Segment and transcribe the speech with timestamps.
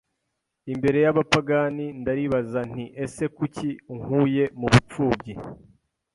[0.73, 5.33] imbere y’abapagani ndaribaza nti ese kuki unkuye mu bupfubyi